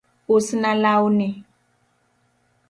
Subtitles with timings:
[0.33, 1.27] Us na lawni